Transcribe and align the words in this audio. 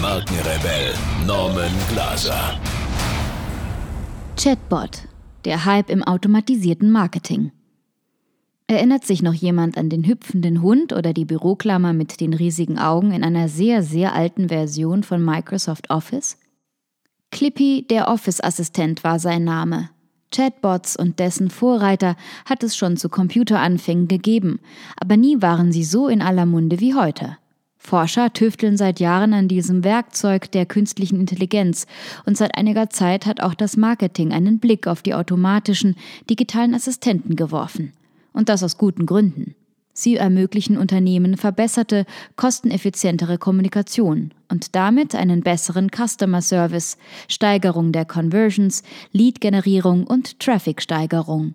Markenrebell 0.00 0.94
Norman 1.26 1.70
Glaser. 1.92 2.58
Chatbot, 4.34 5.02
der 5.44 5.66
Hype 5.66 5.90
im 5.90 6.02
automatisierten 6.02 6.90
Marketing. 6.90 7.52
Erinnert 8.66 9.04
sich 9.04 9.20
noch 9.20 9.34
jemand 9.34 9.76
an 9.76 9.90
den 9.90 10.06
hüpfenden 10.06 10.62
Hund 10.62 10.94
oder 10.94 11.12
die 11.12 11.26
Büroklammer 11.26 11.92
mit 11.92 12.20
den 12.20 12.32
riesigen 12.32 12.78
Augen 12.78 13.12
in 13.12 13.22
einer 13.22 13.48
sehr, 13.50 13.82
sehr 13.82 14.14
alten 14.14 14.48
Version 14.48 15.02
von 15.02 15.22
Microsoft 15.22 15.90
Office? 15.90 16.38
Clippy, 17.30 17.86
der 17.90 18.08
Office-Assistent, 18.08 19.04
war 19.04 19.18
sein 19.18 19.44
Name. 19.44 19.90
Chatbots 20.32 20.96
und 20.96 21.18
dessen 21.18 21.50
Vorreiter 21.50 22.16
hat 22.46 22.62
es 22.62 22.74
schon 22.74 22.96
zu 22.96 23.10
Computeranfängen 23.10 24.08
gegeben, 24.08 24.60
aber 24.96 25.18
nie 25.18 25.42
waren 25.42 25.72
sie 25.72 25.84
so 25.84 26.08
in 26.08 26.22
aller 26.22 26.46
Munde 26.46 26.80
wie 26.80 26.94
heute. 26.94 27.36
Forscher 27.82 28.32
tüfteln 28.34 28.76
seit 28.76 29.00
Jahren 29.00 29.32
an 29.32 29.48
diesem 29.48 29.84
Werkzeug 29.84 30.52
der 30.52 30.66
künstlichen 30.66 31.18
Intelligenz 31.18 31.86
und 32.26 32.36
seit 32.36 32.56
einiger 32.56 32.90
Zeit 32.90 33.24
hat 33.24 33.40
auch 33.40 33.54
das 33.54 33.78
Marketing 33.78 34.32
einen 34.32 34.60
Blick 34.60 34.86
auf 34.86 35.00
die 35.02 35.14
automatischen, 35.14 35.96
digitalen 36.28 36.74
Assistenten 36.74 37.36
geworfen. 37.36 37.92
Und 38.34 38.50
das 38.50 38.62
aus 38.62 38.76
guten 38.76 39.06
Gründen. 39.06 39.54
Sie 39.94 40.16
ermöglichen 40.16 40.76
Unternehmen 40.76 41.36
verbesserte, 41.38 42.04
kosteneffizientere 42.36 43.38
Kommunikation 43.38 44.32
und 44.48 44.76
damit 44.76 45.14
einen 45.14 45.42
besseren 45.42 45.88
Customer 45.90 46.42
Service, 46.42 46.98
Steigerung 47.28 47.92
der 47.92 48.04
Conversions, 48.04 48.82
Lead-Generierung 49.12 50.06
und 50.06 50.38
Traffic-Steigerung. 50.38 51.54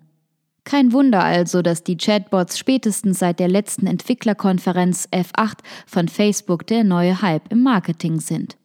Kein 0.66 0.92
Wunder 0.92 1.22
also, 1.22 1.62
dass 1.62 1.84
die 1.84 1.96
Chatbots 1.96 2.58
spätestens 2.58 3.20
seit 3.20 3.38
der 3.38 3.46
letzten 3.46 3.86
Entwicklerkonferenz 3.86 5.08
F8 5.12 5.58
von 5.86 6.08
Facebook 6.08 6.66
der 6.66 6.82
neue 6.82 7.22
Hype 7.22 7.52
im 7.52 7.62
Marketing 7.62 8.18
sind. 8.18 8.56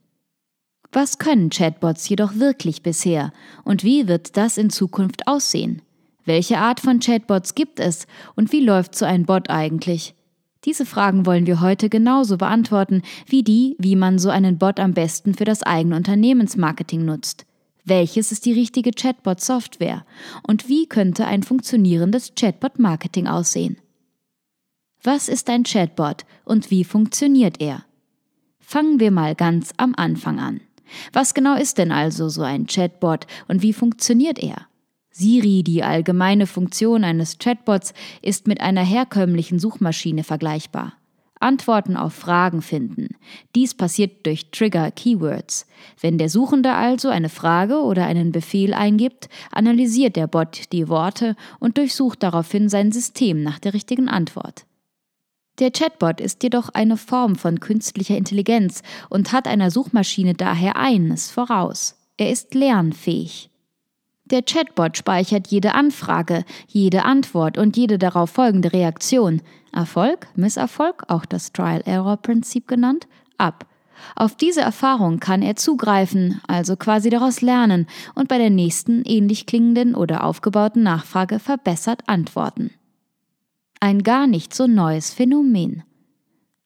Was 0.92 1.20
können 1.20 1.52
Chatbots 1.52 2.10
jedoch 2.10 2.34
wirklich 2.38 2.82
bisher 2.82 3.32
und 3.64 3.84
wie 3.84 4.08
wird 4.08 4.36
das 4.36 4.58
in 4.58 4.72
Zukunft 4.72 5.28
aussehen? 5.28 5.84
Welche 6.26 6.58
Art 6.58 6.80
von 6.80 7.00
Chatbots 7.00 7.54
gibt 7.54 7.80
es 7.80 8.08
und 8.36 8.52
wie 8.52 8.62
läuft 8.62 8.96
so 8.96 9.06
ein 9.06 9.28
Bot 9.28 9.52
eigentlich? 9.52 10.16
Diese 10.66 10.88
Fragen 10.88 11.28
wollen 11.28 11.46
wir 11.46 11.62
heute 11.62 11.88
genauso 11.88 12.38
beantworten 12.38 13.04
wie 13.28 13.44
die, 13.44 13.76
wie 13.78 13.96
man 13.96 14.18
so 14.18 14.32
einen 14.32 14.58
Bot 14.58 14.80
am 14.80 14.96
besten 14.96 15.36
für 15.36 15.46
das 15.46 15.62
eigene 15.62 15.96
Unternehmensmarketing 15.98 17.06
nutzt. 17.06 17.46
Welches 17.84 18.32
ist 18.32 18.46
die 18.46 18.54
richtige 18.54 18.92
Chatbot-Software 18.92 20.06
und 20.44 20.70
wie 20.70 20.88
könnte 20.88 21.26
ein 21.26 21.44
funktionierendes 21.44 22.34
Chatbot-Marketing 22.36 23.28
aussehen? 23.28 23.78
Was 25.04 25.30
ist 25.30 25.50
ein 25.50 25.64
Chatbot 25.64 26.26
und 26.46 26.70
wie 26.70 26.84
funktioniert 26.84 27.60
er? 27.60 27.84
Fangen 28.60 29.00
wir 29.00 29.10
mal 29.12 29.34
ganz 29.36 29.74
am 29.78 29.96
Anfang 29.96 30.40
an. 30.40 30.62
Was 31.12 31.34
genau 31.34 31.56
ist 31.56 31.78
denn 31.78 31.92
also 31.92 32.30
so 32.30 32.44
ein 32.44 32.68
Chatbot 32.68 33.26
und 33.48 33.64
wie 33.64 33.74
funktioniert 33.74 34.38
er? 34.40 34.68
Siri, 35.10 35.64
die 35.64 35.84
allgemeine 35.84 36.48
Funktion 36.48 37.04
eines 37.04 37.38
Chatbots, 37.38 37.94
ist 38.22 38.48
mit 38.48 38.62
einer 38.62 38.84
herkömmlichen 38.84 39.60
Suchmaschine 39.60 40.24
vergleichbar. 40.24 40.94
Antworten 41.42 41.98
auf 41.98 42.14
Fragen 42.14 42.62
finden. 42.62 43.10
Dies 43.56 43.74
passiert 43.74 44.26
durch 44.26 44.52
Trigger-Keywords. 44.52 45.68
Wenn 46.00 46.18
der 46.18 46.30
Suchende 46.30 46.74
also 46.74 47.10
eine 47.10 47.30
Frage 47.30 47.82
oder 47.82 48.06
einen 48.06 48.32
Befehl 48.32 48.74
eingibt, 48.74 49.30
analysiert 49.52 50.16
der 50.16 50.28
Bot 50.28 50.72
die 50.72 50.88
Worte 50.88 51.36
und 51.60 51.78
durchsucht 51.78 52.24
daraufhin 52.24 52.70
sein 52.70 52.92
System 52.92 53.44
nach 53.44 53.60
der 53.60 53.74
richtigen 53.74 54.10
Antwort. 54.10 54.66
Der 55.60 55.70
Chatbot 55.70 56.20
ist 56.20 56.42
jedoch 56.42 56.70
eine 56.70 56.98
Form 56.98 57.36
von 57.36 57.60
künstlicher 57.60 58.18
Intelligenz 58.18 58.82
und 59.10 59.32
hat 59.32 59.48
einer 59.48 59.70
Suchmaschine 59.70 60.34
daher 60.34 60.76
eines 60.76 61.30
voraus. 61.30 61.98
Er 62.18 62.32
ist 62.32 62.56
lernfähig. 62.56 63.51
Der 64.32 64.44
Chatbot 64.44 64.98
speichert 64.98 65.48
jede 65.48 65.76
Anfrage, 65.76 66.46
jede 66.68 67.04
Antwort 67.04 67.58
und 67.58 67.76
jede 67.76 67.98
darauf 67.98 68.30
folgende 68.30 68.72
Reaktion, 68.72 69.42
Erfolg, 69.74 70.28
Misserfolg, 70.36 71.04
auch 71.10 71.26
das 71.26 71.52
Trial-Error-Prinzip 71.52 72.66
genannt, 72.66 73.08
ab. 73.38 73.66
Auf 74.16 74.36
diese 74.36 74.62
Erfahrung 74.62 75.20
kann 75.20 75.42
er 75.42 75.58
zugreifen, 75.58 76.42
also 76.48 76.78
quasi 76.78 77.10
daraus 77.10 77.42
lernen 77.42 77.88
und 78.16 78.30
bei 78.30 78.38
der 78.38 78.50
nächsten 78.50 79.04
ähnlich 79.04 79.46
klingenden 79.46 79.96
oder 79.96 80.24
aufgebauten 80.24 80.82
Nachfrage 80.82 81.38
verbessert 81.40 82.04
antworten. 82.08 82.72
Ein 83.80 84.02
gar 84.02 84.28
nicht 84.28 84.54
so 84.54 84.66
neues 84.66 85.14
Phänomen. 85.14 85.84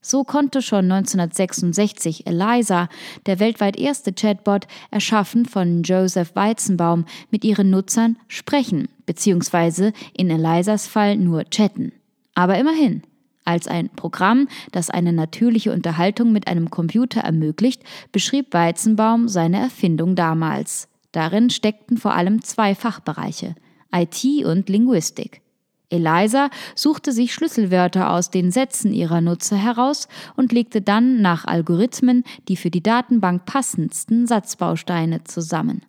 So 0.08 0.24
konnte 0.24 0.62
schon 0.62 0.92
1966 0.92 2.28
Eliza, 2.28 2.90
der 3.26 3.40
weltweit 3.40 3.76
erste 3.76 4.14
Chatbot, 4.14 4.68
erschaffen 4.92 5.48
von 5.48 5.82
Joseph 5.82 6.36
Weizenbaum, 6.36 7.06
mit 7.32 7.44
ihren 7.44 7.72
Nutzern 7.72 8.16
sprechen, 8.28 8.88
beziehungsweise 9.08 9.94
in 10.16 10.30
Elizas 10.30 10.86
Fall 10.86 11.18
nur 11.18 11.46
chatten. 11.46 11.92
Aber 12.36 12.56
immerhin. 12.60 13.02
Als 13.46 13.68
ein 13.68 13.90
Programm, 13.90 14.48
das 14.72 14.92
eine 14.92 15.12
natürliche 15.12 15.72
Unterhaltung 15.72 16.32
mit 16.32 16.46
einem 16.46 16.70
Computer 16.70 17.22
ermöglicht, 17.22 17.82
beschrieb 18.12 18.54
Weizenbaum 18.54 19.28
seine 19.28 19.58
Erfindung 19.58 20.16
damals. 20.16 20.88
Darin 21.14 21.50
steckten 21.50 21.98
vor 21.98 22.14
allem 22.14 22.44
zwei 22.44 22.76
Fachbereiche 22.76 23.56
IT 23.92 24.46
und 24.46 24.70
Linguistik. 24.70 25.42
Eliza 25.90 26.50
suchte 26.76 27.12
sich 27.12 27.34
Schlüsselwörter 27.34 28.12
aus 28.12 28.30
den 28.30 28.52
Sätzen 28.52 28.94
ihrer 28.94 29.22
Nutzer 29.22 29.56
heraus 29.56 30.08
und 30.36 30.52
legte 30.52 30.82
dann 30.82 31.22
nach 31.22 31.46
Algorithmen 31.46 32.24
die 32.48 32.58
für 32.58 32.72
die 32.72 32.84
Datenbank 32.84 33.46
passendsten 33.46 34.28
Satzbausteine 34.28 35.24
zusammen. 35.24 35.86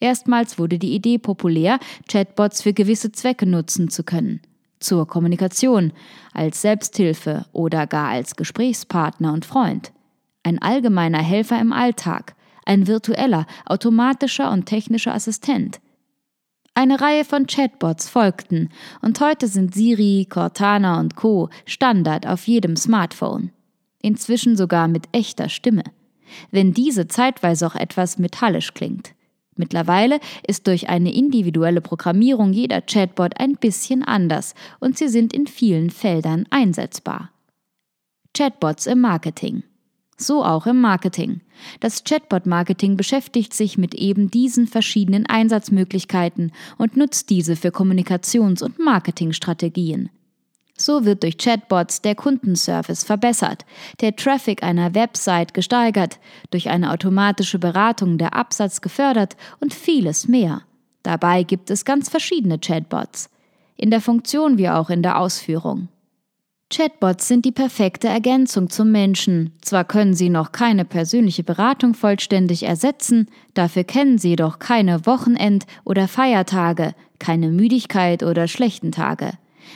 Erstmals 0.00 0.58
wurde 0.58 0.78
die 0.78 0.94
Idee 0.94 1.18
populär, 1.18 1.78
Chatbots 2.08 2.62
für 2.62 2.72
gewisse 2.72 3.12
Zwecke 3.12 3.46
nutzen 3.46 3.88
zu 3.88 4.04
können. 4.04 4.40
Zur 4.78 5.06
Kommunikation, 5.06 5.92
als 6.34 6.60
Selbsthilfe 6.60 7.46
oder 7.52 7.86
gar 7.86 8.08
als 8.08 8.36
Gesprächspartner 8.36 9.32
und 9.32 9.46
Freund. 9.46 9.92
Ein 10.42 10.60
allgemeiner 10.60 11.22
Helfer 11.22 11.58
im 11.58 11.72
Alltag, 11.72 12.34
ein 12.66 12.86
virtueller, 12.86 13.46
automatischer 13.64 14.50
und 14.50 14.66
technischer 14.66 15.14
Assistent– 15.14 15.80
eine 16.76 17.00
Reihe 17.00 17.24
von 17.24 17.46
Chatbots 17.46 18.08
folgten 18.08 18.68
und 19.00 19.18
heute 19.20 19.48
sind 19.48 19.74
Siri, 19.74 20.26
Cortana 20.28 21.00
und 21.00 21.16
Co. 21.16 21.48
Standard 21.64 22.26
auf 22.26 22.46
jedem 22.46 22.76
Smartphone. 22.76 23.50
Inzwischen 24.02 24.56
sogar 24.56 24.86
mit 24.86 25.08
echter 25.12 25.48
Stimme. 25.48 25.84
Wenn 26.50 26.74
diese 26.74 27.08
zeitweise 27.08 27.66
auch 27.66 27.76
etwas 27.76 28.18
metallisch 28.18 28.74
klingt. 28.74 29.14
Mittlerweile 29.54 30.20
ist 30.46 30.66
durch 30.66 30.90
eine 30.90 31.14
individuelle 31.14 31.80
Programmierung 31.80 32.52
jeder 32.52 32.82
Chatbot 32.82 33.40
ein 33.40 33.54
bisschen 33.54 34.02
anders 34.02 34.54
und 34.78 34.98
sie 34.98 35.08
sind 35.08 35.32
in 35.32 35.46
vielen 35.46 35.88
Feldern 35.88 36.44
einsetzbar. 36.50 37.30
Chatbots 38.34 38.86
im 38.86 39.00
Marketing. 39.00 39.62
So 40.16 40.44
auch 40.44 40.66
im 40.66 40.80
Marketing. 40.80 41.40
Das 41.80 42.04
Chatbot-Marketing 42.04 42.96
beschäftigt 42.96 43.52
sich 43.52 43.76
mit 43.76 43.94
eben 43.94 44.30
diesen 44.30 44.66
verschiedenen 44.66 45.26
Einsatzmöglichkeiten 45.26 46.52
und 46.78 46.96
nutzt 46.96 47.28
diese 47.30 47.54
für 47.54 47.68
Kommunikations- 47.68 48.62
und 48.62 48.78
Marketingstrategien. 48.78 50.08
So 50.78 51.04
wird 51.06 51.22
durch 51.22 51.38
Chatbots 51.38 52.02
der 52.02 52.14
Kundenservice 52.14 53.04
verbessert, 53.04 53.64
der 54.00 54.14
Traffic 54.14 54.62
einer 54.62 54.94
Website 54.94 55.54
gesteigert, 55.54 56.18
durch 56.50 56.68
eine 56.68 56.92
automatische 56.92 57.58
Beratung 57.58 58.18
der 58.18 58.34
Absatz 58.34 58.82
gefördert 58.82 59.36
und 59.60 59.72
vieles 59.72 60.28
mehr. 60.28 60.62
Dabei 61.02 61.44
gibt 61.44 61.70
es 61.70 61.84
ganz 61.84 62.08
verschiedene 62.08 62.58
Chatbots. 62.58 63.30
In 63.76 63.90
der 63.90 64.00
Funktion 64.00 64.58
wie 64.58 64.68
auch 64.68 64.90
in 64.90 65.02
der 65.02 65.18
Ausführung. 65.18 65.88
Chatbots 66.68 67.28
sind 67.28 67.44
die 67.44 67.52
perfekte 67.52 68.08
Ergänzung 68.08 68.70
zum 68.70 68.90
Menschen. 68.90 69.52
Zwar 69.62 69.84
können 69.84 70.14
sie 70.14 70.28
noch 70.28 70.50
keine 70.50 70.84
persönliche 70.84 71.44
Beratung 71.44 71.94
vollständig 71.94 72.64
ersetzen, 72.64 73.28
dafür 73.54 73.84
kennen 73.84 74.18
sie 74.18 74.30
jedoch 74.30 74.58
keine 74.58 75.06
Wochenend- 75.06 75.66
oder 75.84 76.08
Feiertage, 76.08 76.94
keine 77.20 77.50
Müdigkeit 77.50 78.24
oder 78.24 78.48
schlechten 78.48 78.90
Tage. 78.90 79.32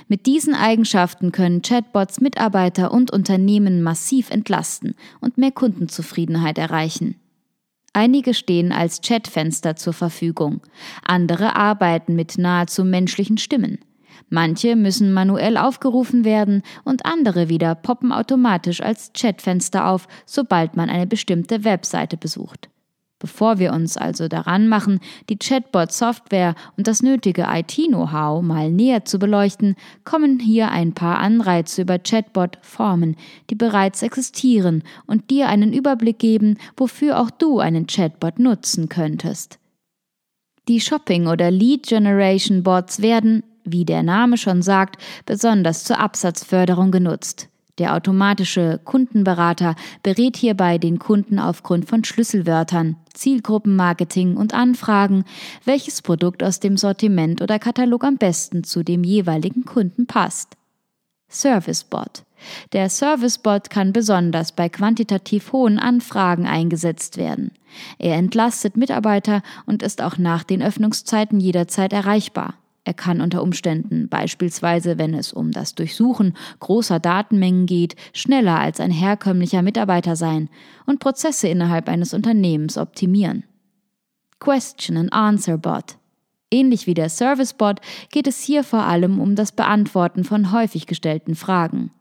Mit 0.08 0.26
diesen 0.26 0.54
Eigenschaften 0.54 1.30
können 1.30 1.62
Chatbots 1.62 2.20
Mitarbeiter 2.20 2.92
und 2.92 3.12
Unternehmen 3.12 3.82
massiv 3.82 4.30
entlasten 4.30 4.94
und 5.20 5.38
mehr 5.38 5.52
Kundenzufriedenheit 5.52 6.58
erreichen. 6.58 7.16
Einige 7.92 8.34
stehen 8.34 8.72
als 8.72 9.00
Chatfenster 9.00 9.76
zur 9.76 9.92
Verfügung, 9.92 10.60
andere 11.04 11.54
arbeiten 11.56 12.14
mit 12.14 12.36
nahezu 12.38 12.84
menschlichen 12.84 13.38
Stimmen. 13.38 13.78
Manche 14.28 14.76
müssen 14.76 15.12
manuell 15.12 15.56
aufgerufen 15.56 16.24
werden 16.24 16.62
und 16.84 17.06
andere 17.06 17.48
wieder 17.48 17.74
poppen 17.74 18.12
automatisch 18.12 18.80
als 18.80 19.12
Chatfenster 19.14 19.88
auf, 19.88 20.06
sobald 20.26 20.76
man 20.76 20.90
eine 20.90 21.06
bestimmte 21.06 21.64
Webseite 21.64 22.16
besucht. 22.16 22.68
Bevor 23.20 23.58
wir 23.58 23.74
uns 23.74 23.98
also 23.98 24.28
daran 24.28 24.66
machen, 24.66 24.98
die 25.28 25.38
Chatbot-Software 25.38 26.54
und 26.78 26.86
das 26.86 27.02
nötige 27.02 27.46
IT-Know-how 27.50 28.42
mal 28.42 28.72
näher 28.72 29.04
zu 29.04 29.18
beleuchten, 29.18 29.76
kommen 30.04 30.40
hier 30.40 30.70
ein 30.70 30.94
paar 30.94 31.18
Anreize 31.18 31.82
über 31.82 31.98
Chatbot-Formen, 31.98 33.16
die 33.50 33.56
bereits 33.56 34.02
existieren 34.02 34.82
und 35.06 35.28
dir 35.28 35.50
einen 35.50 35.74
Überblick 35.74 36.18
geben, 36.18 36.56
wofür 36.78 37.20
auch 37.20 37.30
du 37.30 37.58
einen 37.58 37.86
Chatbot 37.86 38.38
nutzen 38.38 38.88
könntest. 38.88 39.58
Die 40.66 40.80
Shopping- 40.80 41.26
oder 41.26 41.50
Lead-Generation-Bots 41.50 43.02
werden, 43.02 43.42
wie 43.64 43.84
der 43.84 44.02
Name 44.02 44.36
schon 44.36 44.62
sagt, 44.62 44.96
besonders 45.26 45.84
zur 45.84 45.98
Absatzförderung 45.98 46.90
genutzt. 46.90 47.48
Der 47.80 47.94
automatische 47.94 48.78
Kundenberater 48.84 49.74
berät 50.02 50.36
hierbei 50.36 50.76
den 50.76 50.98
Kunden 50.98 51.38
aufgrund 51.38 51.88
von 51.88 52.04
Schlüsselwörtern, 52.04 52.96
Zielgruppenmarketing 53.14 54.36
und 54.36 54.52
Anfragen, 54.52 55.24
welches 55.64 56.02
Produkt 56.02 56.42
aus 56.42 56.60
dem 56.60 56.76
Sortiment 56.76 57.40
oder 57.40 57.58
Katalog 57.58 58.04
am 58.04 58.18
besten 58.18 58.64
zu 58.64 58.82
dem 58.82 59.02
jeweiligen 59.02 59.64
Kunden 59.64 60.06
passt. 60.06 60.58
Servicebot. 61.30 62.24
Der 62.74 62.90
Servicebot 62.90 63.70
kann 63.70 63.94
besonders 63.94 64.52
bei 64.52 64.68
quantitativ 64.68 65.52
hohen 65.52 65.78
Anfragen 65.78 66.46
eingesetzt 66.46 67.16
werden. 67.16 67.52
Er 67.98 68.16
entlastet 68.16 68.76
Mitarbeiter 68.76 69.42
und 69.64 69.82
ist 69.82 70.02
auch 70.02 70.18
nach 70.18 70.44
den 70.44 70.62
Öffnungszeiten 70.62 71.40
jederzeit 71.40 71.94
erreichbar. 71.94 72.54
Er 72.84 72.94
kann 72.94 73.20
unter 73.20 73.42
Umständen, 73.42 74.08
beispielsweise 74.08 74.98
wenn 74.98 75.14
es 75.14 75.32
um 75.32 75.52
das 75.52 75.74
Durchsuchen 75.74 76.34
großer 76.60 76.98
Datenmengen 76.98 77.66
geht, 77.66 77.94
schneller 78.14 78.58
als 78.58 78.80
ein 78.80 78.90
herkömmlicher 78.90 79.62
Mitarbeiter 79.62 80.16
sein 80.16 80.48
und 80.86 80.98
Prozesse 80.98 81.48
innerhalb 81.48 81.88
eines 81.88 82.14
Unternehmens 82.14 82.78
optimieren. 82.78 83.44
Question 84.38 84.96
and 84.96 85.12
Answer 85.12 85.58
Bot. 85.58 85.98
Ähnlich 86.50 86.86
wie 86.86 86.94
der 86.94 87.10
Service 87.10 87.52
Bot 87.52 87.80
geht 88.10 88.26
es 88.26 88.40
hier 88.40 88.64
vor 88.64 88.82
allem 88.82 89.20
um 89.20 89.36
das 89.36 89.52
Beantworten 89.52 90.24
von 90.24 90.50
häufig 90.50 90.86
gestellten 90.86 91.34
Fragen. 91.34 91.92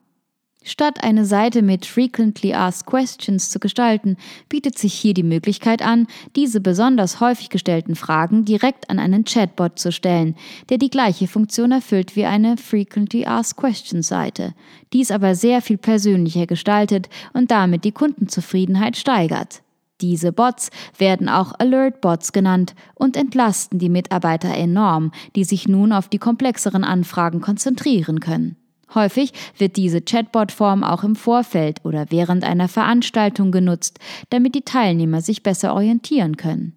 Statt 0.61 1.03
eine 1.05 1.25
Seite 1.25 1.61
mit 1.61 1.85
Frequently 1.85 2.53
Asked 2.53 2.85
Questions 2.85 3.49
zu 3.49 3.59
gestalten, 3.59 4.17
bietet 4.49 4.77
sich 4.77 4.93
hier 4.93 5.13
die 5.13 5.23
Möglichkeit 5.23 5.81
an, 5.81 6.05
diese 6.35 6.59
besonders 6.59 7.21
häufig 7.21 7.49
gestellten 7.49 7.95
Fragen 7.95 8.43
direkt 8.43 8.89
an 8.89 8.99
einen 8.99 9.23
Chatbot 9.23 9.79
zu 9.79 9.93
stellen, 9.93 10.35
der 10.67 10.77
die 10.77 10.89
gleiche 10.89 11.27
Funktion 11.27 11.71
erfüllt 11.71 12.17
wie 12.17 12.25
eine 12.25 12.57
Frequently 12.57 13.25
Asked 13.25 13.55
Questions 13.55 14.09
Seite, 14.09 14.53
dies 14.91 15.11
aber 15.11 15.33
sehr 15.33 15.61
viel 15.61 15.77
persönlicher 15.77 16.45
gestaltet 16.45 17.07
und 17.31 17.51
damit 17.51 17.85
die 17.85 17.93
Kundenzufriedenheit 17.93 18.97
steigert. 18.97 19.61
Diese 20.01 20.33
Bots 20.33 20.71
werden 20.97 21.29
auch 21.29 21.53
Alert 21.57 22.01
Bots 22.01 22.33
genannt 22.33 22.75
und 22.95 23.15
entlasten 23.15 23.79
die 23.79 23.89
Mitarbeiter 23.89 24.53
enorm, 24.53 25.11
die 25.35 25.45
sich 25.45 25.69
nun 25.69 25.93
auf 25.93 26.09
die 26.09 26.19
komplexeren 26.19 26.83
Anfragen 26.83 27.39
konzentrieren 27.39 28.19
können. 28.19 28.58
Häufig 28.95 29.33
wird 29.57 29.77
diese 29.77 30.01
Chatbot-Form 30.01 30.83
auch 30.83 31.03
im 31.03 31.15
Vorfeld 31.15 31.85
oder 31.85 32.07
während 32.09 32.43
einer 32.43 32.67
Veranstaltung 32.67 33.51
genutzt, 33.51 33.99
damit 34.29 34.55
die 34.55 34.63
Teilnehmer 34.63 35.21
sich 35.21 35.43
besser 35.43 35.73
orientieren 35.73 36.37
können. 36.37 36.75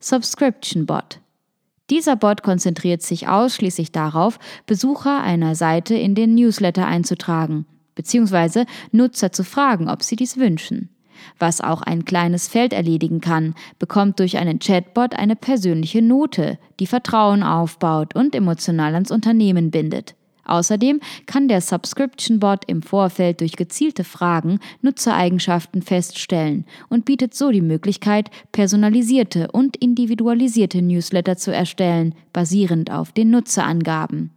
Subscription 0.00 0.86
Bot. 0.86 1.20
Dieser 1.90 2.16
Bot 2.16 2.42
konzentriert 2.42 3.02
sich 3.02 3.28
ausschließlich 3.28 3.92
darauf, 3.92 4.38
Besucher 4.66 5.22
einer 5.22 5.54
Seite 5.54 5.94
in 5.94 6.14
den 6.14 6.34
Newsletter 6.34 6.86
einzutragen, 6.86 7.64
bzw. 7.94 8.66
Nutzer 8.92 9.32
zu 9.32 9.42
fragen, 9.42 9.88
ob 9.88 10.02
sie 10.02 10.16
dies 10.16 10.36
wünschen. 10.36 10.90
Was 11.38 11.60
auch 11.60 11.82
ein 11.82 12.04
kleines 12.04 12.46
Feld 12.46 12.72
erledigen 12.72 13.20
kann, 13.20 13.54
bekommt 13.78 14.20
durch 14.20 14.36
einen 14.36 14.58
Chatbot 14.58 15.14
eine 15.16 15.34
persönliche 15.34 16.02
Note, 16.02 16.58
die 16.78 16.86
Vertrauen 16.86 17.42
aufbaut 17.42 18.14
und 18.14 18.34
emotional 18.34 18.94
ans 18.94 19.10
Unternehmen 19.10 19.70
bindet. 19.70 20.14
Außerdem 20.48 21.00
kann 21.26 21.46
der 21.46 21.60
Subscription 21.60 22.40
Bot 22.40 22.64
im 22.66 22.82
Vorfeld 22.82 23.40
durch 23.40 23.52
gezielte 23.52 24.02
Fragen 24.02 24.58
Nutzereigenschaften 24.80 25.82
feststellen 25.82 26.64
und 26.88 27.04
bietet 27.04 27.34
so 27.34 27.50
die 27.50 27.60
Möglichkeit, 27.60 28.30
personalisierte 28.50 29.50
und 29.52 29.76
individualisierte 29.76 30.80
Newsletter 30.80 31.36
zu 31.36 31.52
erstellen, 31.52 32.14
basierend 32.32 32.90
auf 32.90 33.12
den 33.12 33.30
Nutzerangaben. 33.30 34.30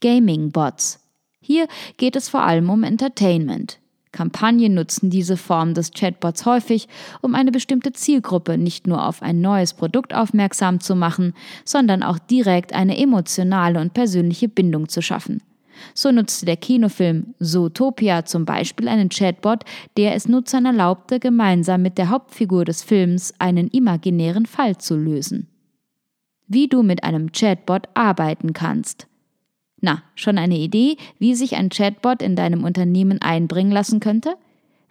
Gaming 0.00 0.50
Bots. 0.50 0.98
Hier 1.40 1.68
geht 1.96 2.16
es 2.16 2.28
vor 2.28 2.42
allem 2.42 2.70
um 2.70 2.82
Entertainment. 2.82 3.81
Kampagnen 4.12 4.74
nutzen 4.74 5.10
diese 5.10 5.36
Form 5.36 5.74
des 5.74 5.90
Chatbots 5.90 6.44
häufig, 6.46 6.86
um 7.22 7.34
eine 7.34 7.50
bestimmte 7.50 7.92
Zielgruppe 7.92 8.58
nicht 8.58 8.86
nur 8.86 9.06
auf 9.06 9.22
ein 9.22 9.40
neues 9.40 9.74
Produkt 9.74 10.14
aufmerksam 10.14 10.80
zu 10.80 10.94
machen, 10.94 11.34
sondern 11.64 12.02
auch 12.02 12.18
direkt 12.18 12.74
eine 12.74 12.98
emotionale 12.98 13.80
und 13.80 13.94
persönliche 13.94 14.48
Bindung 14.48 14.88
zu 14.88 15.00
schaffen. 15.00 15.42
So 15.94 16.12
nutzte 16.12 16.46
der 16.46 16.56
Kinofilm 16.56 17.34
Zootopia 17.40 18.24
zum 18.24 18.44
Beispiel 18.44 18.88
einen 18.88 19.08
Chatbot, 19.08 19.64
der 19.96 20.14
es 20.14 20.28
Nutzern 20.28 20.66
erlaubte, 20.66 21.18
gemeinsam 21.18 21.82
mit 21.82 21.98
der 21.98 22.10
Hauptfigur 22.10 22.64
des 22.64 22.82
Films 22.82 23.34
einen 23.38 23.68
imaginären 23.68 24.46
Fall 24.46 24.76
zu 24.76 24.96
lösen. 24.96 25.48
Wie 26.46 26.68
du 26.68 26.82
mit 26.82 27.02
einem 27.02 27.32
Chatbot 27.32 27.88
arbeiten 27.94 28.52
kannst. 28.52 29.06
Na, 29.82 30.02
schon 30.14 30.38
eine 30.38 30.56
Idee, 30.56 30.96
wie 31.18 31.34
sich 31.34 31.56
ein 31.56 31.68
Chatbot 31.68 32.22
in 32.22 32.36
deinem 32.36 32.62
Unternehmen 32.62 33.20
einbringen 33.20 33.72
lassen 33.72 33.98
könnte? 33.98 34.36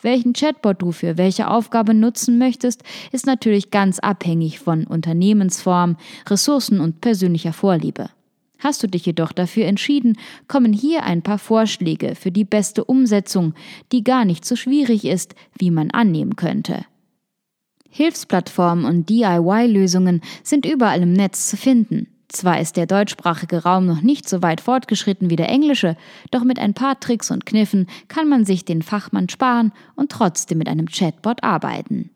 Welchen 0.02 0.34
Chatbot 0.34 0.82
du 0.82 0.92
für 0.92 1.18
welche 1.18 1.50
Aufgabe 1.50 1.94
nutzen 1.94 2.38
möchtest, 2.38 2.84
ist 3.14 3.26
natürlich 3.26 3.72
ganz 3.72 4.00
abhängig 4.00 4.60
von 4.60 4.86
Unternehmensform, 4.86 5.96
Ressourcen 6.28 6.82
und 6.82 7.00
persönlicher 7.00 7.54
Vorliebe. 7.54 8.10
Hast 8.60 8.84
du 8.84 8.88
dich 8.88 9.06
jedoch 9.06 9.32
dafür 9.32 9.66
entschieden, 9.66 10.18
kommen 10.50 10.74
hier 10.74 11.04
ein 11.04 11.22
paar 11.22 11.40
Vorschläge 11.40 12.16
für 12.16 12.32
die 12.32 12.44
beste 12.44 12.84
Umsetzung, 12.84 13.54
die 13.94 14.04
gar 14.04 14.26
nicht 14.26 14.44
so 14.44 14.58
schwierig 14.58 15.06
ist, 15.06 15.36
wie 15.58 15.72
man 15.72 15.90
annehmen 15.92 16.36
könnte. 16.36 16.86
Hilfsplattformen 17.90 18.86
und 18.86 19.10
DIY-Lösungen 19.10 20.21
sind 20.44 20.66
überall 20.66 21.02
im 21.02 21.14
Netz 21.14 21.50
zu 21.50 21.57
finden. 21.57 22.07
Zwar 22.31 22.61
ist 22.61 22.78
der 22.78 22.85
deutschsprachige 22.85 23.64
Raum 23.64 23.85
noch 23.85 24.02
nicht 24.02 24.30
so 24.30 24.42
weit 24.42 24.61
fortgeschritten 24.61 25.30
wie 25.30 25.35
der 25.35 25.50
englische, 25.50 25.97
doch 26.31 26.45
mit 26.45 26.59
ein 26.59 26.73
paar 26.73 26.97
Tricks 26.97 27.30
und 27.30 27.45
Kniffen 27.45 27.88
kann 28.07 28.30
man 28.30 28.45
sich 28.45 28.64
den 28.64 28.83
Fachmann 28.83 29.28
sparen 29.28 29.73
und 29.95 30.14
trotzdem 30.14 30.57
mit 30.57 30.69
einem 30.69 30.88
Chatbot 30.88 31.44
arbeiten. 31.44 32.09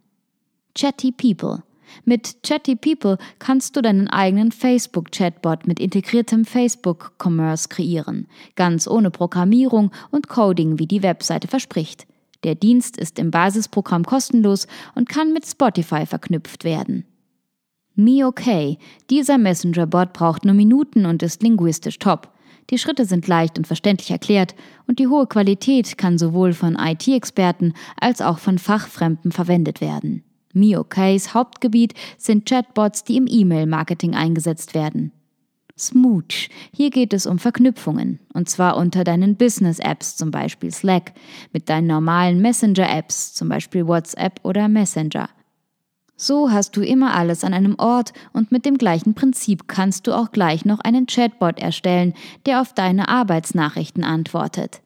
Chatty 0.74 1.12
People. 1.12 1.64
Mit 2.06 2.44
Chatty 2.44 2.78
People 2.78 3.18
kannst 3.40 3.76
du 3.76 3.82
deinen 3.82 4.08
eigenen 4.08 4.54
Facebook-Chatbot 4.54 5.68
mit 5.68 5.82
integriertem 5.82 6.46
Facebook-Commerce 6.46 7.68
kreieren, 7.68 8.28
ganz 8.56 8.88
ohne 8.88 9.12
Programmierung 9.12 9.92
und 10.12 10.30
Coding, 10.30 10.80
wie 10.80 10.88
die 10.88 11.04
Webseite 11.04 11.50
verspricht. 11.50 12.08
Der 12.46 12.56
Dienst 12.56 12.96
ist 12.96 13.20
im 13.20 13.32
Basisprogramm 13.32 14.06
kostenlos 14.06 14.68
und 14.94 15.10
kann 15.10 15.34
mit 15.34 15.46
Spotify 15.46 16.06
verknüpft 16.06 16.64
werden. 16.64 17.06
MeOK. 17.96 18.78
Dieser 19.10 19.38
Messenger-Bot 19.38 20.14
braucht 20.14 20.46
nur 20.46 20.54
Minuten 20.54 21.06
und 21.06 21.24
ist 21.24 21.42
linguistisch 21.42 22.00
top. 22.00 22.30
Die 22.70 22.78
Schritte 22.78 23.06
sind 23.06 23.28
leicht 23.28 23.58
und 23.58 23.68
verständlich 23.68 24.12
erklärt 24.12 24.56
und 24.88 25.00
die 25.00 25.08
hohe 25.08 25.28
Qualität 25.28 25.98
kann 25.98 26.18
sowohl 26.18 26.54
von 26.54 26.76
IT-Experten 26.76 27.74
als 28.00 28.22
auch 28.22 28.40
von 28.40 28.58
Fachfremden 28.58 29.32
verwendet 29.32 29.82
werden. 29.82 30.24
MeOKs 30.54 31.34
Hauptgebiet 31.34 31.94
sind 32.18 32.48
Chatbots, 32.48 33.04
die 33.04 33.18
im 33.18 33.28
E-Mail-Marketing 33.30 34.16
eingesetzt 34.16 34.74
werden. 34.74 35.12
Smooch. 35.78 36.50
Hier 36.74 36.90
geht 36.90 37.14
es 37.14 37.26
um 37.26 37.38
Verknüpfungen, 37.38 38.20
und 38.34 38.48
zwar 38.48 38.78
unter 38.78 39.04
deinen 39.04 39.36
Business-Apps, 39.36 40.16
zum 40.16 40.32
Beispiel 40.32 40.72
Slack, 40.72 41.12
mit 41.52 41.70
deinen 41.70 41.88
normalen 41.88 42.42
Messenger-Apps, 42.42 43.34
zum 43.34 43.50
Beispiel 43.50 43.86
WhatsApp 43.86 44.40
oder 44.44 44.70
Messenger. 44.70 45.30
So 46.18 46.50
hast 46.52 46.78
du 46.78 46.82
immer 46.82 47.14
alles 47.14 47.44
an 47.44 47.54
einem 47.54 47.76
Ort 47.78 48.14
und 48.32 48.52
mit 48.52 48.66
dem 48.66 48.78
gleichen 48.78 49.16
Prinzip 49.16 49.68
kannst 49.68 50.08
du 50.08 50.14
auch 50.14 50.32
gleich 50.32 50.64
noch 50.64 50.80
einen 50.80 51.08
Chatbot 51.08 51.60
erstellen, 51.60 52.14
der 52.46 52.62
auf 52.62 52.74
deine 52.74 53.10
Arbeitsnachrichten 53.10 54.04
antwortet. 54.04 54.82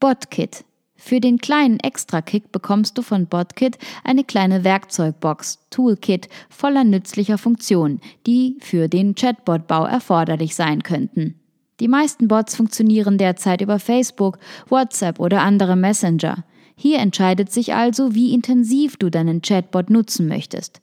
Botkit. 0.00 0.64
Für 0.96 1.20
den 1.20 1.38
kleinen 1.38 1.78
Extra-Kick 1.78 2.50
bekommst 2.50 2.98
du 2.98 3.02
von 3.02 3.26
Botkit 3.26 3.78
eine 4.02 4.24
kleine 4.24 4.64
Werkzeugbox, 4.64 5.58
Toolkit, 5.70 6.28
voller 6.48 6.84
nützlicher 6.84 7.38
Funktionen, 7.38 8.00
die 8.26 8.56
für 8.60 8.88
den 8.88 9.14
Chatbot-Bau 9.14 9.84
erforderlich 9.84 10.56
sein 10.56 10.82
könnten. 10.82 11.38
Die 11.78 11.88
meisten 11.88 12.26
Bots 12.28 12.56
funktionieren 12.56 13.18
derzeit 13.18 13.60
über 13.60 13.78
Facebook, 13.78 14.38
WhatsApp 14.68 15.20
oder 15.20 15.42
andere 15.42 15.76
Messenger. 15.76 16.44
Hier 16.78 16.98
entscheidet 16.98 17.50
sich 17.50 17.74
also, 17.74 18.14
wie 18.14 18.34
intensiv 18.34 18.96
du 18.96 19.10
deinen 19.10 19.42
Chatbot 19.42 19.90
nutzen 19.90 20.28
möchtest. 20.28 20.80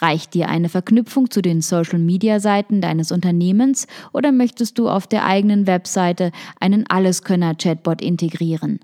Reicht 0.00 0.34
dir 0.34 0.48
eine 0.48 0.68
Verknüpfung 0.68 1.30
zu 1.30 1.42
den 1.42 1.62
Social-Media-Seiten 1.62 2.80
deines 2.80 3.10
Unternehmens 3.10 3.86
oder 4.12 4.32
möchtest 4.32 4.78
du 4.78 4.88
auf 4.88 5.06
der 5.06 5.26
eigenen 5.26 5.66
Webseite 5.66 6.30
einen 6.60 6.86
Alleskönner-Chatbot 6.88 8.02
integrieren? 8.02 8.80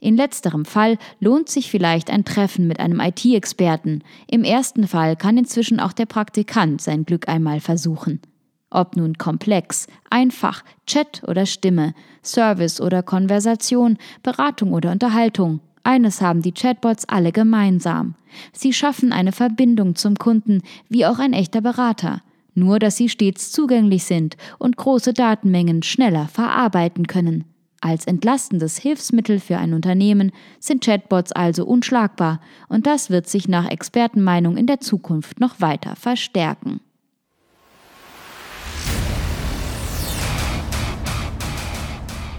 In 0.00 0.16
letzterem 0.16 0.64
Fall 0.64 0.98
lohnt 1.20 1.48
sich 1.48 1.70
vielleicht 1.70 2.10
ein 2.10 2.24
Treffen 2.24 2.66
mit 2.66 2.80
einem 2.80 2.98
IT-Experten. 2.98 4.02
Im 4.26 4.42
ersten 4.42 4.88
Fall 4.88 5.14
kann 5.14 5.38
inzwischen 5.38 5.78
auch 5.78 5.92
der 5.92 6.06
Praktikant 6.06 6.82
sein 6.82 7.04
Glück 7.04 7.28
einmal 7.28 7.60
versuchen. 7.60 8.20
Ob 8.68 8.96
nun 8.96 9.16
komplex, 9.16 9.86
einfach, 10.10 10.64
Chat 10.86 11.22
oder 11.28 11.46
Stimme, 11.46 11.94
Service 12.24 12.80
oder 12.80 13.04
Konversation, 13.04 13.96
Beratung 14.24 14.72
oder 14.72 14.90
Unterhaltung, 14.90 15.60
eines 15.84 16.20
haben 16.20 16.42
die 16.42 16.52
Chatbots 16.52 17.08
alle 17.08 17.32
gemeinsam. 17.32 18.14
Sie 18.52 18.72
schaffen 18.72 19.12
eine 19.12 19.32
Verbindung 19.32 19.94
zum 19.94 20.16
Kunden, 20.16 20.62
wie 20.88 21.06
auch 21.06 21.18
ein 21.18 21.32
echter 21.32 21.60
Berater, 21.60 22.22
nur 22.54 22.78
dass 22.78 22.96
sie 22.96 23.08
stets 23.08 23.52
zugänglich 23.52 24.04
sind 24.04 24.36
und 24.58 24.76
große 24.76 25.12
Datenmengen 25.12 25.82
schneller 25.82 26.28
verarbeiten 26.28 27.06
können. 27.06 27.44
Als 27.80 28.06
entlastendes 28.06 28.78
Hilfsmittel 28.78 29.40
für 29.40 29.58
ein 29.58 29.74
Unternehmen 29.74 30.30
sind 30.60 30.84
Chatbots 30.84 31.32
also 31.32 31.66
unschlagbar, 31.66 32.40
und 32.68 32.86
das 32.86 33.10
wird 33.10 33.28
sich 33.28 33.48
nach 33.48 33.68
Expertenmeinung 33.68 34.56
in 34.56 34.68
der 34.68 34.78
Zukunft 34.78 35.40
noch 35.40 35.60
weiter 35.60 35.96
verstärken. 35.96 36.80